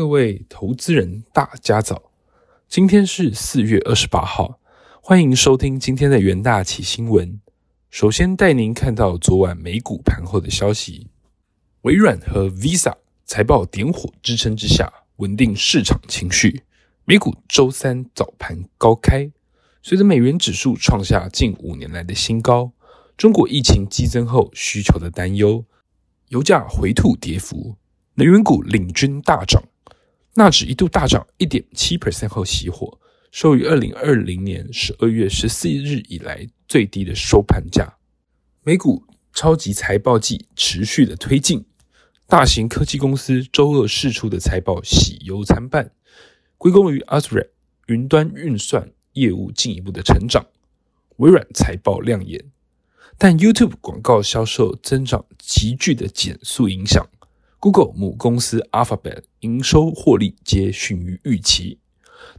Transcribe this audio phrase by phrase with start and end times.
[0.00, 2.10] 各位投资人，大家早！
[2.66, 4.58] 今天是四月二十八号，
[5.02, 7.38] 欢迎收听今天的元大起新闻。
[7.90, 11.08] 首先带您看到昨晚美股盘后的消息，
[11.82, 12.94] 微软和 Visa
[13.26, 16.62] 财报点火支撑之下，稳定市场情绪。
[17.04, 19.30] 美股周三早盘高开，
[19.82, 22.72] 随着美元指数创下近五年来的新高，
[23.18, 25.62] 中国疫情激增后需求的担忧，
[26.28, 27.76] 油价回吐跌幅。
[28.14, 29.62] 能源股领军大涨，
[30.40, 32.98] 纳指一度大涨一点七 percent 后熄火，
[33.30, 37.98] 收于二零二零年十二月十四日以来最低的收盘价。
[38.62, 41.62] 美股超级财报季持续的推进，
[42.26, 45.92] 大型科技公司周二释出的财报喜忧参半，
[46.56, 47.50] 归功于 Azure
[47.88, 50.46] 云端运算业务进一步的成长，
[51.18, 52.42] 微软财报亮眼，
[53.18, 57.06] 但 YouTube 广告销售增长急剧的减速影响。
[57.62, 61.78] Google 母公司 Alphabet 营收获利皆逊于预期，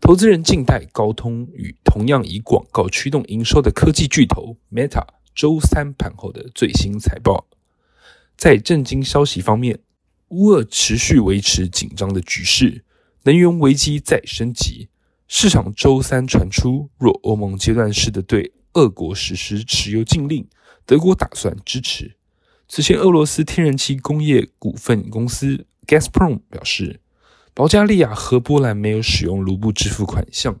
[0.00, 7.46] 投资人静待高通与同样以广告驱动营收的科技巨头 Meta 周三盘后的最新财报。
[8.34, 9.80] 在震惊消息方面，
[10.28, 12.82] 乌俄持续维持紧张的局势，
[13.24, 14.88] 能源危机再升级。
[15.28, 20.48] 市场周三传出，若欧盟阶段式的对俄国实施石油禁令，
[20.86, 22.16] 德国打算支持。
[22.72, 27.00] 此前，俄罗斯天然气工业股份公司 Gazprom 表示，
[27.52, 30.56] 保加利亚和波兰没有使用卢布支付款项，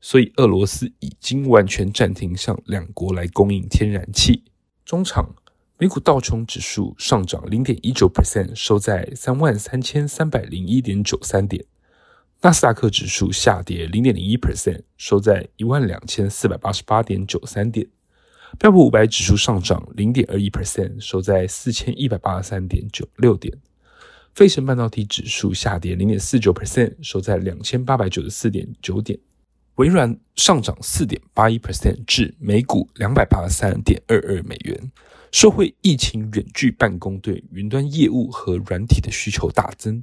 [0.00, 4.42] 所以俄罗斯已经完全暂停向两国来供应天然气。
[4.84, 5.36] 中场，
[5.78, 11.62] 美股道琼指数上涨零点一九 percent，收在三万三千三百零一点九三点；
[12.42, 17.86] 纳斯达克指数下跌零点零一 percent，收在一万两千四百八十八点九三点。
[18.58, 23.52] 标普五百指数上涨零点二一 percent，收在四千一百八十三点九六点。
[24.32, 29.18] 费城半导体指数下跌零点四九 percent，收在两千八百九十四点九点。
[29.76, 34.92] 微软上涨四点八一 percent 至每股两百八十三点二二美元。
[35.32, 40.02] 社会疫情远距办公对云端业务和软体的需求大增。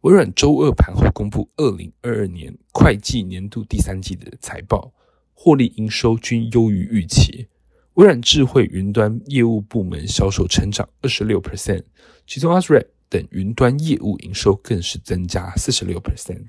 [0.00, 4.92] 微软周二盘后公布二零二二年会计年度第三季的财报，
[5.34, 7.46] 获利营收均优于预期。
[7.94, 11.84] 微软智慧云端业务部门销售成长二十六 percent，
[12.26, 16.44] 其中 Azure 等云端业务营收更是增加四十六 percent。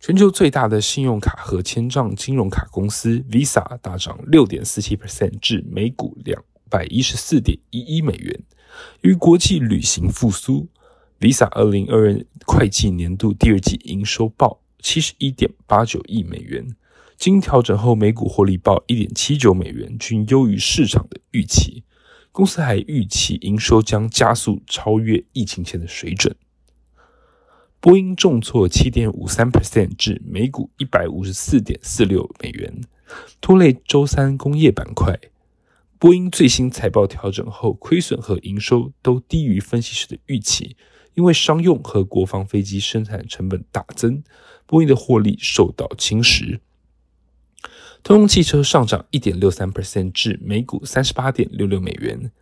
[0.00, 8.40] 全球最大的信用卡和千账金融卡公司 Visa 大涨六点四七 percent 至每股两百一十四点一一美元。
[9.02, 10.66] 与国际旅行复苏
[11.20, 16.74] ，Visa 二零二二会计年度第二季营收报七十一点八九亿美元。
[17.18, 21.82] 经调整后，每股获利报一点七九美元，均优于市场的预期。
[22.30, 26.36] 公司还预期营收将加速超越疫情前的水准。
[27.80, 32.80] 波音重挫七点五三 percent 至每股一百五十四点四六美元，
[33.40, 35.18] 拖累周三工业板块。
[35.98, 40.76] 波音最新财报调整后，亏损和营收都低于分析师的预期，
[41.14, 44.22] 因为商用和国防飞机生产成本大增，
[44.66, 46.60] 波音的获利受到侵蚀。
[48.08, 52.32] 通用汽车上涨一点六三 percent 至每股三十八点六六美元，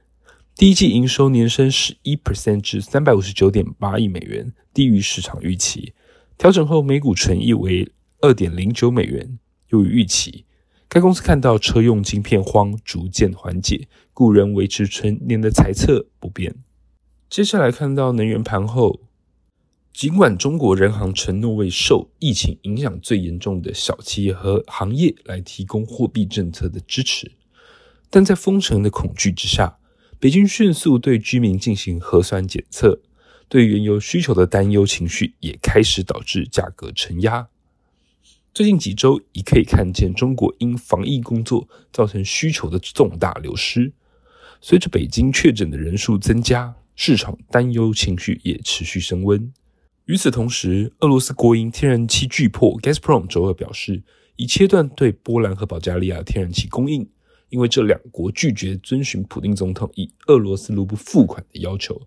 [0.54, 5.92] 第一季营收年升十一 percent 至三百五十九点八亿美元，低于市场预期。
[6.38, 7.90] 调整后每股纯益为
[8.20, 9.40] 二点零九美元，
[9.70, 10.44] 优于预期。
[10.88, 16.54] 该公司看到车用晶片荒逐渐缓解，故仍维持全年的财测不变。
[17.28, 19.00] 接下来看到能源盘后。
[19.96, 27.32] 尽管中国人行承诺为受疫情影响最严重的小企业和行业来提供货币政策的支持，
[28.10, 29.78] 但在封城的恐惧之下，
[30.20, 33.00] 北京迅速对居民进行核酸检测，
[33.48, 37.48] 对原油需求的担忧情绪也开始导致价格承压。
[38.52, 43.94] 最近几周已可以看见中国因防疫工作造成需求的重大流失，
[44.60, 49.50] 随着北京确诊的人数增加，市场担忧情绪也持续升温。
[50.06, 54.04] 与此同时，俄罗斯国营天然气巨破 Gazprom 周二表示，
[54.36, 57.08] 已切断对波兰和保加利亚天然气供应，
[57.48, 62.00] 因为这两国拒绝遵循普丁总统以俄罗斯卢布付款的要求。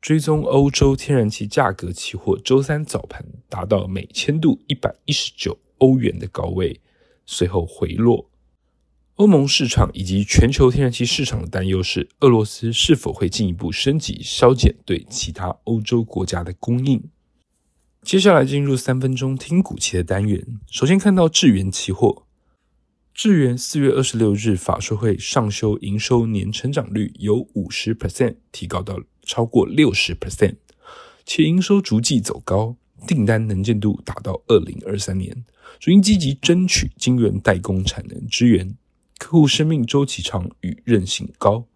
[0.00, 6.80] 追踪欧洲天然气价格期货周三早盘达到每千度一百一十九欧元的高位，
[7.26, 8.30] 随后回落。
[9.16, 17.02] 欧盟市场以及全球天然气市场的担忧是，俄罗斯是否会进一步升级削减对其他欧洲国家的供应。
[18.04, 20.44] 接下来进入三分钟听股期的单元。
[20.68, 22.24] 首先看到智元期货，
[23.14, 30.56] 智元四月二十六日法说会上修营收年成长率由五十 percent 提高到超过六十 percent，
[31.24, 32.74] 且营收逐季走高，
[33.06, 35.44] 订单能见度达到二零二三年，
[35.78, 38.76] 主因积极争取晶圆代工产能支援，
[39.16, 41.66] 客户生命周期长与韧性高，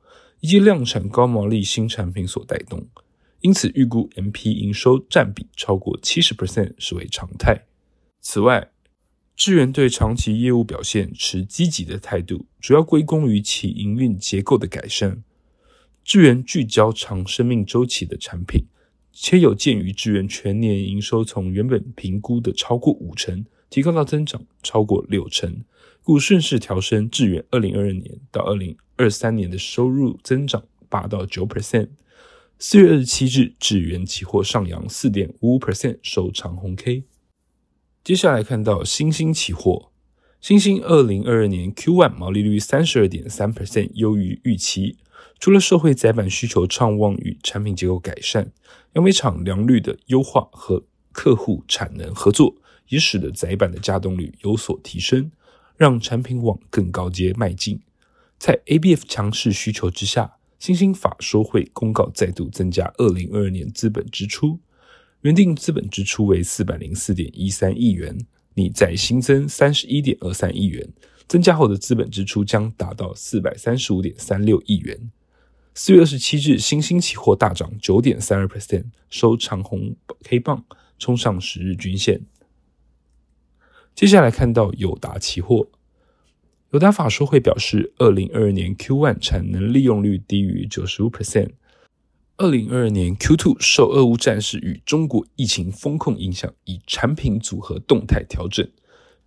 [0.41, 2.85] 以及量产高毛利新产品所带动，
[3.41, 7.67] 因此预估 MP 营收占比超过七十 percent 是为常态。
[8.21, 8.71] 此外，
[9.37, 15.23] 智源对长期业务表现持积极的态度，主要归功于其营运结构的改善。
[16.03, 18.65] 智源聚焦长生命周期的产品，
[19.13, 25.63] 且有鉴于智源全年营收从原本评估的超过五成，提高到增长超过六成，
[26.03, 31.89] 故顺势调升智源二零二二年到二零二三年的收入增长八到九 percent。
[32.59, 37.05] 四月二十七日，智源期货上扬四点五五 percent，收长红 K。
[38.03, 39.91] 接下来看到新兴期货，
[40.41, 44.97] 新兴二零二二年 Q one 毛利率三十二点三 percent，优于预期。
[45.39, 48.51] 除了社会载板需求畅旺与产品结构改善，
[48.95, 50.83] 杨梅厂良率的优化和
[51.13, 52.55] 客户产能合作，
[52.89, 55.31] 也使得载板的稼动率有所提升，
[55.77, 57.83] 让产品往更高阶迈进。
[58.39, 64.59] 在 ABF 强势需求之下，新兴法说会公告再度增加二零二二年资本支出。
[65.23, 68.17] 原定资本支出为四百零四点一三亿元，
[68.55, 70.89] 拟再新增三十一点二三亿元，
[71.27, 75.11] 增加后的资本支出将达到四百三十五点三六亿元。
[75.75, 80.65] 四月二十七日，新兴期货大涨九点三二 percent，收长红 K 棒，
[80.99, 82.23] 冲上十日均线。
[83.95, 85.69] 接下来看到友达期货，
[86.73, 91.51] 友达法说会表示，二零二二年 Q one 产能利用率低于九十五 percent。
[92.39, 98.69] 二零二二年 Q2 受俄乌战事与中国疫情风控影响，以产品组合动态调整，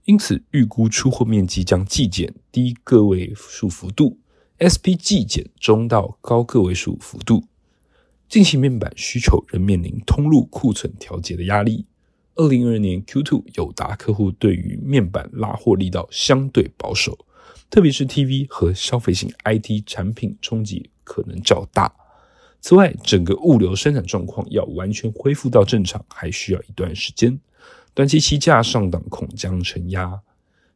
[0.04, 4.20] 因此预估出货面积将季减低个位数幅度
[4.60, 7.46] ，SP 季减中到高个位数幅度。
[8.28, 11.86] 近期面板需求仍面临通路库存调节的压力。
[12.36, 17.18] 二零二二年 Q2 友达客户对于面板拉货力道相对保守，
[17.70, 21.94] 特别是 TV 和消费型 IT 产品冲击可能较大。
[22.62, 27.40] 此外，整个物流生产状况要完全恢复到正常，还需要一段时间。
[27.94, 30.22] 短期期价上档恐将承压。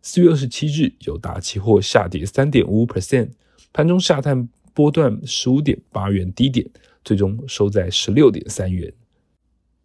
[0.02, 3.30] 四月二十七日，友达期货下跌三点五 percent，
[3.72, 6.66] 盘中下探波段十五点八元低点，
[7.04, 8.94] 最终收在十六点三元。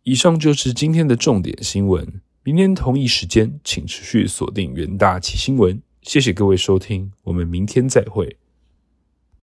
[0.04, 2.20] 以上就是今天的重点新闻。
[2.42, 5.82] 明天同一时间，请持续锁定元大旗新闻。
[6.02, 8.36] 谢谢各位收听，我们明天再会。